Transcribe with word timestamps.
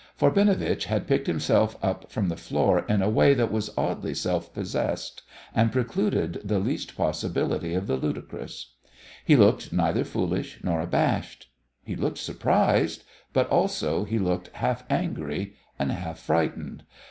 For 0.15 0.31
Binovitch 0.31 0.85
had 0.85 1.05
picked 1.05 1.27
himself 1.27 1.77
up 1.83 2.09
from 2.11 2.27
the 2.27 2.35
floor 2.35 2.83
in 2.89 3.03
a 3.03 3.09
way 3.11 3.35
that 3.35 3.51
was 3.51 3.69
oddly 3.77 4.15
self 4.15 4.51
possessed, 4.51 5.21
and 5.53 5.71
precluded 5.71 6.41
the 6.43 6.57
least 6.57 6.97
possibility 6.97 7.75
of 7.75 7.85
the 7.85 7.97
ludicrous. 7.97 8.73
He 9.23 9.35
looked 9.35 9.71
neither 9.71 10.03
foolish 10.03 10.59
nor 10.63 10.81
abashed. 10.81 11.51
He 11.83 11.95
looked 11.95 12.17
surprised, 12.17 13.03
but 13.31 13.47
also 13.49 14.03
he 14.03 14.17
looked 14.17 14.47
half 14.55 14.85
angry 14.89 15.53
and 15.77 15.91
half 15.91 16.17
frightened. 16.17 16.81